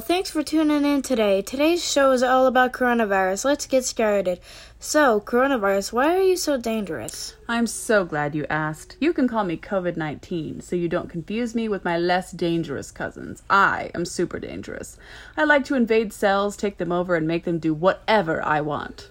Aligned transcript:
Thanks 0.00 0.30
for 0.30 0.42
tuning 0.42 0.84
in 0.84 1.02
today. 1.02 1.42
Today's 1.42 1.84
show 1.84 2.12
is 2.12 2.22
all 2.22 2.46
about 2.46 2.72
coronavirus. 2.72 3.44
Let's 3.44 3.66
get 3.66 3.84
started. 3.84 4.40
So, 4.78 5.20
coronavirus, 5.20 5.92
why 5.92 6.16
are 6.16 6.22
you 6.22 6.36
so 6.36 6.56
dangerous? 6.56 7.34
I'm 7.48 7.66
so 7.66 8.04
glad 8.04 8.34
you 8.34 8.46
asked. 8.48 8.96
You 9.00 9.12
can 9.12 9.28
call 9.28 9.44
me 9.44 9.56
COVID 9.56 9.96
19 9.96 10.60
so 10.60 10.76
you 10.76 10.88
don't 10.88 11.10
confuse 11.10 11.54
me 11.54 11.68
with 11.68 11.84
my 11.84 11.98
less 11.98 12.32
dangerous 12.32 12.90
cousins. 12.90 13.42
I 13.50 13.90
am 13.94 14.04
super 14.04 14.38
dangerous. 14.38 14.96
I 15.36 15.44
like 15.44 15.64
to 15.66 15.74
invade 15.74 16.12
cells, 16.12 16.56
take 16.56 16.78
them 16.78 16.92
over, 16.92 17.14
and 17.14 17.26
make 17.26 17.44
them 17.44 17.58
do 17.58 17.74
whatever 17.74 18.42
I 18.42 18.60
want. 18.60 19.10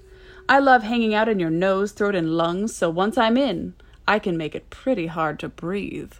I 0.50 0.60
love 0.60 0.84
hanging 0.84 1.14
out 1.14 1.30
in 1.30 1.40
your 1.40 1.52
nose, 1.52 1.92
throat, 1.92 2.16
and 2.16 2.38
lungs, 2.38 2.76
so 2.76 2.90
once 2.90 3.18
I'm 3.18 3.38
in, 3.38 3.76
I 4.08 4.20
can 4.20 4.36
make 4.36 4.56
it 4.56 4.70
pretty 4.70 5.08
hard 5.08 5.38
to 5.40 5.50
breathe. 5.50 6.14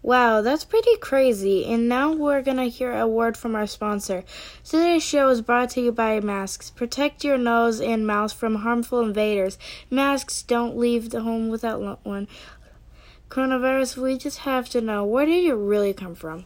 Wow, 0.00 0.42
that's 0.42 0.64
pretty 0.64 0.96
crazy. 0.96 1.64
And 1.64 1.88
now 1.88 2.12
we're 2.12 2.42
going 2.42 2.56
to 2.58 2.68
hear 2.68 2.96
a 2.96 3.06
word 3.06 3.36
from 3.36 3.56
our 3.56 3.66
sponsor. 3.66 4.24
Today's 4.62 5.02
show 5.02 5.28
is 5.28 5.42
brought 5.42 5.70
to 5.70 5.80
you 5.80 5.90
by 5.90 6.20
masks. 6.20 6.70
Protect 6.70 7.24
your 7.24 7.36
nose 7.36 7.80
and 7.80 8.06
mouth 8.06 8.32
from 8.32 8.56
harmful 8.56 9.00
invaders. 9.00 9.58
Masks 9.90 10.42
don't 10.42 10.78
leave 10.78 11.10
the 11.10 11.22
home 11.22 11.48
without 11.48 12.04
one. 12.04 12.28
Coronavirus, 13.28 13.96
we 13.96 14.16
just 14.16 14.38
have 14.38 14.68
to 14.70 14.80
know 14.80 15.04
where 15.04 15.26
did 15.26 15.42
you 15.42 15.56
really 15.56 15.92
come 15.92 16.14
from? 16.14 16.44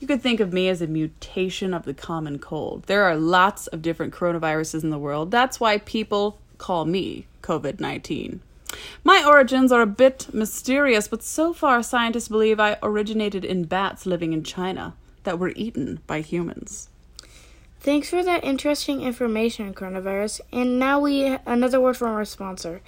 You 0.00 0.06
could 0.06 0.22
think 0.22 0.40
of 0.40 0.52
me 0.52 0.68
as 0.68 0.82
a 0.82 0.86
mutation 0.86 1.72
of 1.72 1.84
the 1.84 1.94
common 1.94 2.38
cold. 2.38 2.84
There 2.84 3.04
are 3.04 3.16
lots 3.16 3.68
of 3.68 3.80
different 3.80 4.12
coronaviruses 4.12 4.82
in 4.82 4.90
the 4.90 4.98
world. 4.98 5.30
That's 5.30 5.58
why 5.58 5.78
people 5.78 6.38
call 6.58 6.84
me 6.84 7.26
COVID 7.42 7.80
19. 7.80 8.40
My 9.08 9.24
origins 9.24 9.72
are 9.72 9.80
a 9.80 9.86
bit 9.86 10.28
mysterious, 10.34 11.08
but 11.08 11.22
so 11.22 11.54
far 11.54 11.82
scientists 11.82 12.28
believe 12.28 12.60
I 12.60 12.76
originated 12.82 13.42
in 13.42 13.64
bats 13.64 14.04
living 14.04 14.34
in 14.34 14.44
China 14.44 14.96
that 15.22 15.38
were 15.38 15.54
eaten 15.56 16.00
by 16.06 16.20
humans. 16.20 16.90
Thanks 17.80 18.10
for 18.10 18.22
that 18.22 18.44
interesting 18.44 19.00
information, 19.00 19.72
coronavirus. 19.72 20.42
And 20.52 20.78
now 20.78 21.00
we 21.00 21.38
another 21.46 21.80
word 21.80 21.96
from 21.96 22.10
our 22.10 22.26
sponsor. 22.26 22.82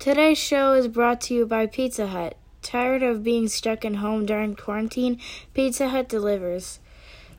Today's 0.00 0.36
show 0.36 0.72
is 0.72 0.88
brought 0.88 1.20
to 1.20 1.34
you 1.34 1.46
by 1.46 1.66
Pizza 1.66 2.08
Hut. 2.08 2.36
Tired 2.60 3.04
of 3.04 3.22
being 3.22 3.46
stuck 3.46 3.84
in 3.84 3.94
home 3.94 4.26
during 4.26 4.56
quarantine? 4.56 5.20
Pizza 5.54 5.90
Hut 5.90 6.08
delivers. 6.08 6.80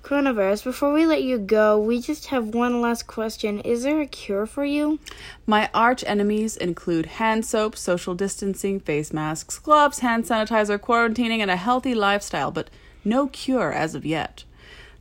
Coronavirus, 0.03 0.65
before 0.65 0.91
we 0.91 1.05
let 1.05 1.23
you 1.23 1.37
go, 1.37 1.79
we 1.79 2.01
just 2.01 2.25
have 2.25 2.53
one 2.53 2.81
last 2.81 3.07
question. 3.07 3.61
Is 3.61 3.83
there 3.83 4.01
a 4.01 4.05
cure 4.05 4.45
for 4.45 4.65
you? 4.65 4.99
My 5.47 5.69
arch 5.73 6.03
enemies 6.05 6.57
include 6.57 7.05
hand 7.05 7.45
soap, 7.45 7.77
social 7.77 8.13
distancing, 8.13 8.81
face 8.81 9.13
masks, 9.13 9.57
gloves, 9.59 9.99
hand 9.99 10.25
sanitizer, 10.25 10.77
quarantining, 10.77 11.39
and 11.39 11.49
a 11.49 11.55
healthy 11.55 11.95
lifestyle, 11.95 12.51
but 12.51 12.69
no 13.05 13.27
cure 13.27 13.71
as 13.71 13.95
of 13.95 14.05
yet. 14.05 14.43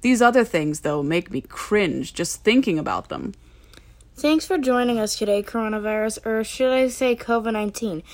These 0.03 0.22
other 0.22 0.44
things, 0.44 0.81
though, 0.81 1.03
make 1.03 1.33
me 1.33 1.41
cringe 1.41 2.14
just 2.14 2.44
thinking 2.44 2.78
about 2.78 3.09
them. 3.09 3.34
Thanks 4.14 4.47
for 4.47 4.59
joining 4.59 5.00
us 5.00 5.16
today, 5.16 5.42
coronavirus, 5.42 6.25
or 6.25 6.44
should 6.44 6.70
I 6.70 6.89
say 6.89 7.16
COVID 7.16 7.55
19. 7.55 8.05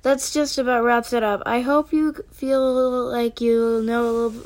That's 0.00 0.32
just 0.32 0.56
about 0.58 0.84
wraps 0.84 1.12
it 1.12 1.22
up. 1.22 1.42
I 1.44 1.60
hope 1.60 1.92
you 1.92 2.14
feel 2.32 3.10
like 3.10 3.40
you 3.40 3.82
know 3.84 4.08
a 4.08 4.12
little 4.12 4.40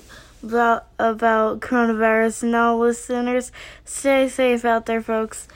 about 0.47 0.87
about 0.99 1.61
coronavirus. 1.61 2.45
Now, 2.45 2.77
listeners, 2.77 3.53
stay 3.85 4.29
safe 4.29 4.65
out 4.65 4.87
there, 4.87 5.03
folks. 5.03 5.45